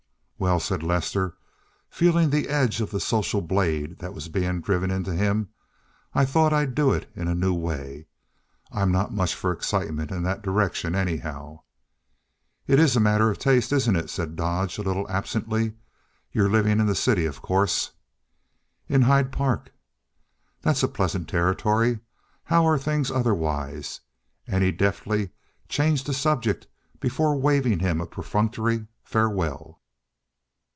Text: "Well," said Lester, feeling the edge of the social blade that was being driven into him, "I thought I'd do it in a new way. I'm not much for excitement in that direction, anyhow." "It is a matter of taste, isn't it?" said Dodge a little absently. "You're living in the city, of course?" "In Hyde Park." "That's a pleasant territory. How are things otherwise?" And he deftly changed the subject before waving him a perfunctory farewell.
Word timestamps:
"Well," 0.41 0.59
said 0.59 0.81
Lester, 0.81 1.37
feeling 1.87 2.31
the 2.31 2.47
edge 2.49 2.81
of 2.81 2.89
the 2.89 2.99
social 2.99 3.41
blade 3.43 3.99
that 3.99 4.15
was 4.15 4.27
being 4.27 4.59
driven 4.59 4.89
into 4.89 5.13
him, 5.13 5.49
"I 6.15 6.25
thought 6.25 6.51
I'd 6.51 6.73
do 6.73 6.93
it 6.93 7.07
in 7.15 7.27
a 7.27 7.35
new 7.35 7.53
way. 7.53 8.07
I'm 8.71 8.91
not 8.91 9.13
much 9.13 9.35
for 9.35 9.51
excitement 9.51 10.09
in 10.09 10.23
that 10.23 10.41
direction, 10.41 10.95
anyhow." 10.95 11.59
"It 12.65 12.79
is 12.79 12.95
a 12.95 12.99
matter 12.99 13.29
of 13.29 13.37
taste, 13.37 13.71
isn't 13.71 13.95
it?" 13.95 14.09
said 14.09 14.35
Dodge 14.35 14.79
a 14.79 14.81
little 14.81 15.07
absently. 15.11 15.73
"You're 16.31 16.49
living 16.49 16.79
in 16.79 16.87
the 16.87 16.95
city, 16.95 17.27
of 17.27 17.43
course?" 17.43 17.91
"In 18.87 19.03
Hyde 19.03 19.31
Park." 19.31 19.71
"That's 20.63 20.81
a 20.81 20.87
pleasant 20.87 21.29
territory. 21.29 21.99
How 22.45 22.65
are 22.65 22.79
things 22.79 23.11
otherwise?" 23.11 24.01
And 24.47 24.63
he 24.63 24.71
deftly 24.71 25.29
changed 25.69 26.07
the 26.07 26.15
subject 26.15 26.65
before 26.99 27.37
waving 27.39 27.77
him 27.77 28.01
a 28.01 28.07
perfunctory 28.07 28.87
farewell. 29.03 29.77